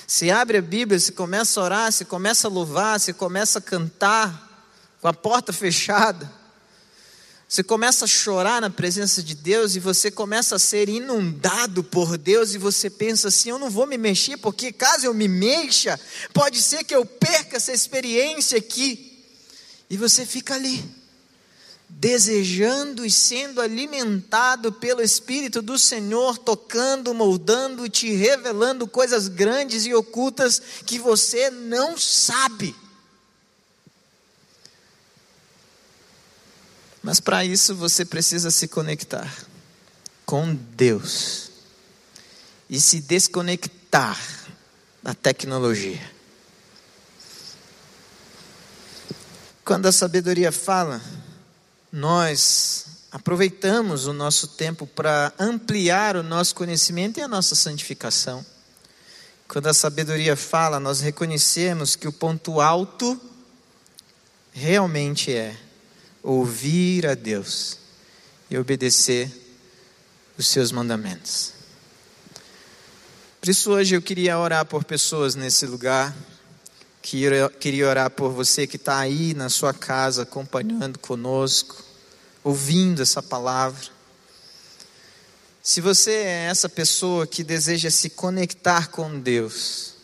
[0.06, 3.62] Se abre a Bíblia, se começa a orar, se começa a louvar, se começa a
[3.62, 4.68] cantar
[5.00, 6.30] com a porta fechada.
[7.54, 12.18] Você começa a chorar na presença de Deus e você começa a ser inundado por
[12.18, 16.00] Deus e você pensa assim: eu não vou me mexer, porque caso eu me mexa,
[16.32, 19.22] pode ser que eu perca essa experiência aqui.
[19.88, 20.84] E você fica ali
[21.88, 29.94] desejando e sendo alimentado pelo Espírito do Senhor, tocando, moldando, te revelando coisas grandes e
[29.94, 32.74] ocultas que você não sabe.
[37.04, 39.30] Mas para isso você precisa se conectar
[40.24, 41.50] com Deus
[42.68, 44.18] e se desconectar
[45.02, 46.00] da tecnologia.
[49.62, 50.98] Quando a sabedoria fala,
[51.92, 58.44] nós aproveitamos o nosso tempo para ampliar o nosso conhecimento e a nossa santificação.
[59.46, 63.20] Quando a sabedoria fala, nós reconhecemos que o ponto alto
[64.54, 65.54] realmente é
[66.24, 67.78] ouvir a Deus
[68.50, 69.30] e obedecer
[70.36, 71.52] os seus mandamentos.
[73.40, 76.12] Por isso, hoje eu queria orar por pessoas nesse lugar
[77.60, 81.84] Queria orar por você que está aí na sua casa acompanhando conosco,
[82.42, 83.88] ouvindo essa palavra.
[85.62, 89.96] Se você é essa pessoa que deseja se conectar com Deus,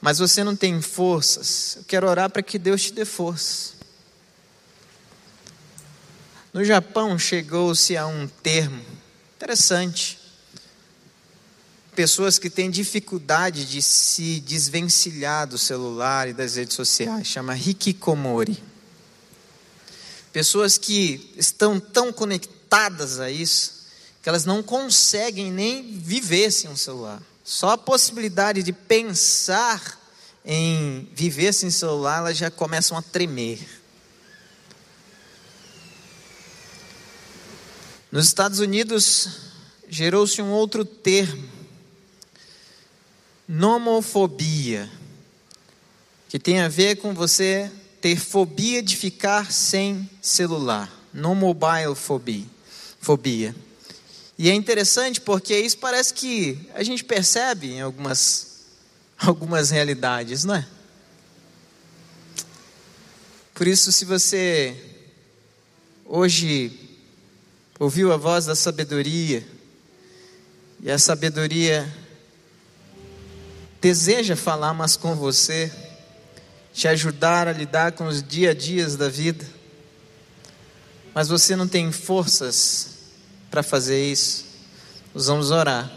[0.00, 3.72] mas você não tem forças, eu quero orar para que Deus te dê força.
[6.52, 8.84] No Japão chegou-se a um termo
[9.36, 10.18] interessante
[11.98, 18.62] pessoas que têm dificuldade de se desvencilhar do celular e das redes sociais, chama hikikomori.
[20.32, 23.78] Pessoas que estão tão conectadas a isso
[24.22, 27.20] que elas não conseguem nem viver sem um celular.
[27.42, 30.00] Só a possibilidade de pensar
[30.44, 33.58] em viver sem celular, elas já começam a tremer.
[38.10, 39.28] Nos Estados Unidos,
[39.86, 41.46] gerou-se um outro termo,
[43.46, 44.90] nomofobia,
[46.26, 52.46] que tem a ver com você ter fobia de ficar sem celular, no mobile phobia.
[52.98, 53.54] fobia.
[54.38, 58.64] E é interessante porque isso parece que a gente percebe em algumas,
[59.18, 60.66] algumas realidades, não é?
[63.52, 64.74] Por isso, se você
[66.06, 66.87] hoje
[67.78, 69.46] ouviu a voz da sabedoria,
[70.80, 71.92] e a sabedoria
[73.80, 75.72] deseja falar mais com você,
[76.72, 79.46] te ajudar a lidar com os dia a dias da vida,
[81.14, 82.96] mas você não tem forças
[83.50, 84.44] para fazer isso,
[85.14, 85.90] nós vamos orar,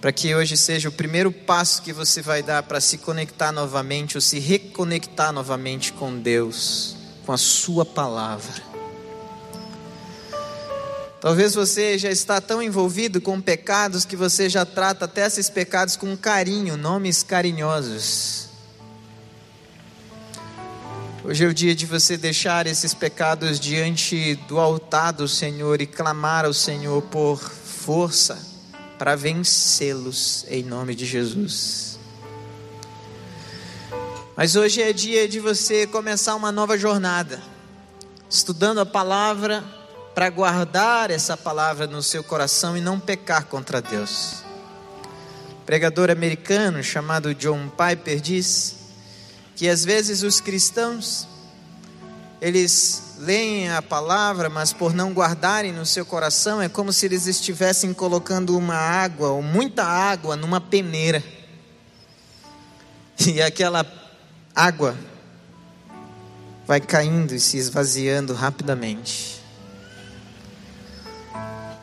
[0.00, 4.16] para que hoje seja o primeiro passo que você vai dar para se conectar novamente,
[4.16, 8.71] ou se reconectar novamente com Deus, com a Sua palavra.
[11.22, 15.94] Talvez você já está tão envolvido com pecados que você já trata até esses pecados
[15.94, 18.48] com carinho, nomes carinhosos.
[21.22, 25.86] Hoje é o dia de você deixar esses pecados diante do altar do Senhor e
[25.86, 28.36] clamar ao Senhor por força
[28.98, 32.00] para vencê-los em nome de Jesus.
[34.36, 37.40] Mas hoje é dia de você começar uma nova jornada,
[38.28, 39.81] estudando a palavra
[40.14, 44.42] para guardar essa palavra no seu coração e não pecar contra Deus.
[45.64, 48.76] pregador americano chamado John Piper diz
[49.56, 51.28] que às vezes os cristãos
[52.40, 57.28] eles leem a palavra, mas por não guardarem no seu coração, é como se eles
[57.28, 61.22] estivessem colocando uma água ou muita água numa peneira.
[63.24, 63.86] E aquela
[64.54, 64.96] água
[66.66, 69.41] vai caindo e se esvaziando rapidamente.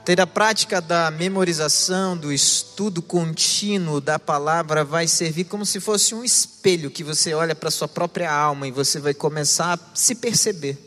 [0.10, 6.16] Ter a prática da memorização, do estudo contínuo da palavra vai servir como se fosse
[6.16, 10.16] um espelho que você olha para sua própria alma e você vai começar a se
[10.16, 10.80] perceber.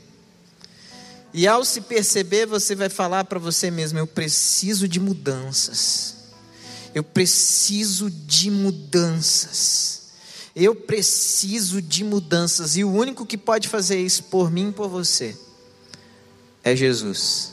[1.32, 6.16] E ao se perceber, você vai falar para você mesmo: eu preciso de mudanças.
[6.92, 10.02] Eu preciso de mudanças.
[10.52, 12.76] Eu preciso de mudanças.
[12.76, 15.38] E o único que pode fazer isso por mim e por você
[16.64, 17.51] é Jesus.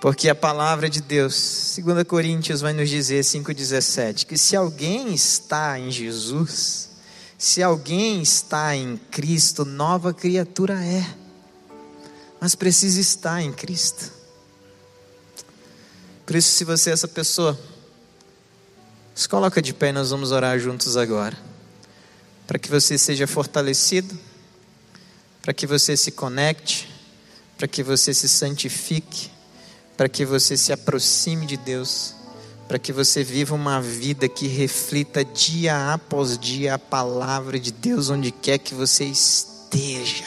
[0.00, 5.78] Porque a palavra de Deus, 2 Coríntios vai nos dizer 5,17, que se alguém está
[5.78, 6.88] em Jesus,
[7.36, 11.06] se alguém está em Cristo, nova criatura é.
[12.40, 14.10] Mas precisa estar em Cristo.
[16.24, 17.58] Por isso, se você é essa pessoa,
[19.14, 21.36] se coloca de pé nós vamos orar juntos agora.
[22.46, 24.18] Para que você seja fortalecido,
[25.42, 26.90] para que você se conecte,
[27.58, 29.30] para que você se santifique
[30.00, 32.14] para que você se aproxime de Deus,
[32.66, 38.08] para que você viva uma vida que reflita dia após dia a palavra de Deus
[38.08, 40.24] onde quer que você esteja.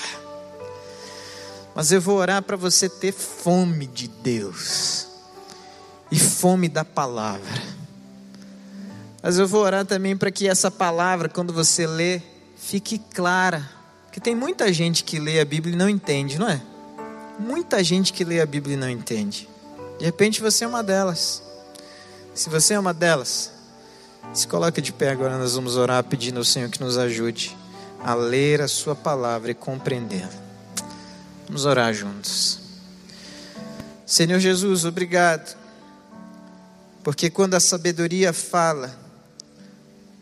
[1.74, 5.08] Mas eu vou orar para você ter fome de Deus
[6.12, 7.64] e fome da palavra.
[9.24, 12.22] Mas eu vou orar também para que essa palavra, quando você lê,
[12.56, 13.68] fique clara.
[14.06, 16.62] Porque tem muita gente que lê a Bíblia e não entende, não é?
[17.40, 19.52] Muita gente que lê a Bíblia e não entende.
[20.00, 21.42] De repente você é uma delas.
[22.34, 23.52] Se você é uma delas,
[24.34, 27.56] se coloque de pé agora, nós vamos orar pedindo ao Senhor que nos ajude
[28.04, 30.30] a ler a Sua palavra e compreendê-la.
[31.48, 32.60] Vamos orar juntos.
[34.06, 35.56] Senhor Jesus, obrigado,
[37.04, 38.94] porque quando a sabedoria fala,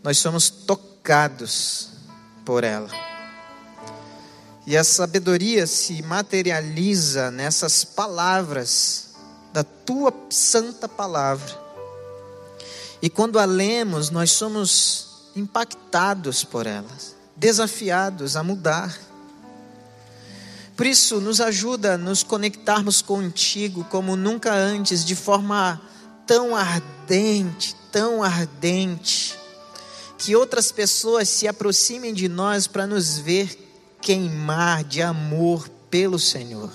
[0.04, 1.90] nós somos tocados
[2.46, 2.90] por ela.
[4.68, 9.11] E a sabedoria se materializa nessas palavras
[9.54, 11.60] da tua santa palavra.
[13.02, 18.97] E quando a lemos, nós somos impactados por elas, desafiados a mudar.
[20.78, 25.82] Por isso, nos ajuda a nos conectarmos contigo como nunca antes, de forma
[26.26, 29.38] tão ardente, tão ardente,
[30.18, 36.72] que outras pessoas se aproximem de nós para nos ver queimar de amor pelo Senhor.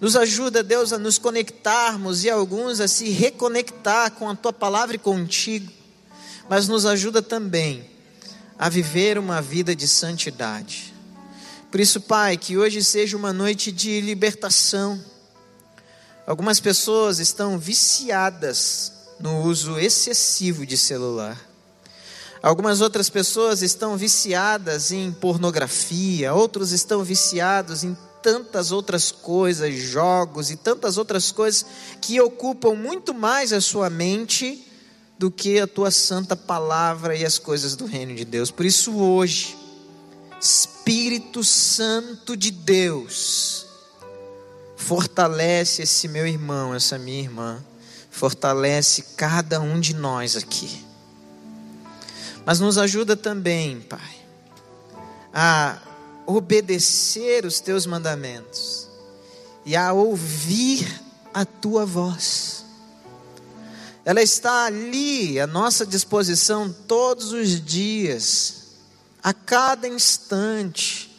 [0.00, 4.94] Nos ajuda, Deus, a nos conectarmos e alguns a se reconectar com a tua palavra
[4.94, 5.72] e contigo,
[6.48, 7.84] mas nos ajuda também
[8.56, 10.94] a viver uma vida de santidade.
[11.70, 15.02] Por isso, Pai, que hoje seja uma noite de libertação.
[16.26, 21.38] Algumas pessoas estão viciadas no uso excessivo de celular.
[22.40, 30.50] Algumas outras pessoas estão viciadas em pornografia, outros estão viciados em tantas outras coisas, jogos
[30.50, 31.64] e tantas outras coisas
[32.00, 34.64] que ocupam muito mais a sua mente
[35.18, 38.50] do que a tua santa palavra e as coisas do reino de Deus.
[38.50, 39.56] Por isso, hoje,
[40.40, 43.66] Espírito Santo de Deus,
[44.76, 47.64] fortalece esse meu irmão, essa minha irmã,
[48.10, 50.84] fortalece cada um de nós aqui.
[52.46, 54.16] Mas nos ajuda também, Pai,
[55.34, 55.78] a
[56.28, 58.86] obedecer os teus mandamentos
[59.64, 60.86] e a ouvir
[61.32, 62.66] a tua voz.
[64.04, 68.56] Ela está ali à nossa disposição todos os dias,
[69.22, 71.18] a cada instante.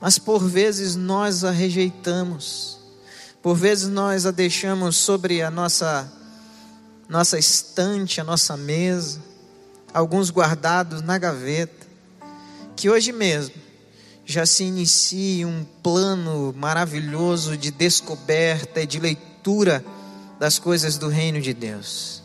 [0.00, 2.78] Mas por vezes nós a rejeitamos.
[3.42, 6.10] Por vezes nós a deixamos sobre a nossa
[7.08, 9.20] nossa estante, a nossa mesa,
[9.92, 11.86] alguns guardados na gaveta.
[12.76, 13.61] Que hoje mesmo
[14.24, 19.84] já se inicie um plano maravilhoso de descoberta e de leitura
[20.38, 22.22] das coisas do reino de Deus.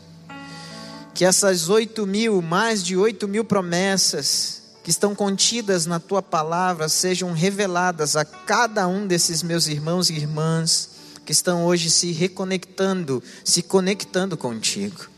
[1.14, 6.88] Que essas oito mil, mais de oito mil promessas que estão contidas na tua palavra
[6.88, 10.90] sejam reveladas a cada um desses meus irmãos e irmãs
[11.26, 15.10] que estão hoje se reconectando, se conectando contigo.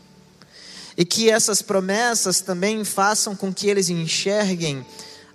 [0.97, 4.85] E que essas promessas também façam com que eles enxerguem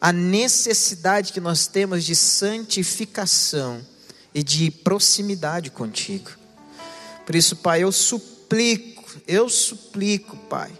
[0.00, 3.80] a necessidade que nós temos de santificação
[4.34, 6.30] e de proximidade contigo.
[7.24, 10.70] Por isso, Pai, eu suplico, eu suplico, Pai,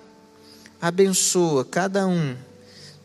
[0.81, 2.37] abençoa cada um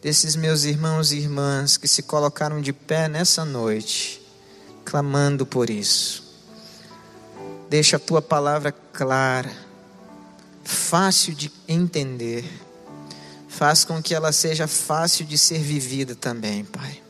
[0.02, 4.22] desses meus irmãos e irmãs que se colocaram de pé nessa noite,
[4.84, 6.24] clamando por isso.
[7.70, 9.52] Deixa a tua palavra clara,
[10.64, 12.44] fácil de entender
[13.52, 17.02] Faz com que ela seja fácil de ser vivida também, Pai.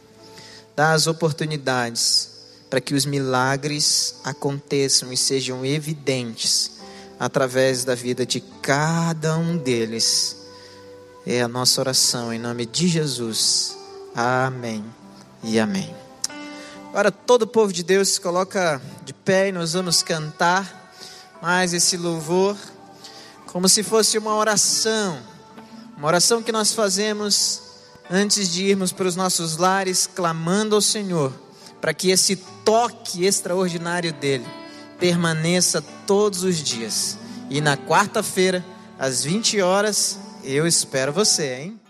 [0.75, 2.29] Dá as oportunidades
[2.67, 6.71] para que os milagres aconteçam e sejam evidentes
[7.19, 10.35] através da vida de cada um deles.
[11.27, 13.77] É a nossa oração em nome de Jesus.
[14.15, 14.83] Amém
[15.43, 15.95] e amém.
[16.89, 20.91] Agora todo o povo de Deus se coloca de pé e nós vamos cantar
[21.39, 22.57] mais esse louvor
[23.45, 25.30] como se fosse uma oração
[26.01, 27.61] uma oração que nós fazemos
[28.09, 31.31] antes de irmos para os nossos lares, clamando ao Senhor,
[31.79, 34.47] para que esse toque extraordinário dele
[34.99, 37.19] permaneça todos os dias.
[37.51, 38.65] E na quarta-feira,
[38.97, 41.80] às 20 horas, eu espero você, hein?